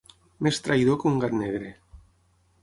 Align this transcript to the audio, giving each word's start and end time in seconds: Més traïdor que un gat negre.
Més 0.47 0.59
traïdor 0.67 0.97
que 1.03 1.09
un 1.11 1.19
gat 1.25 1.37
negre. 1.43 1.71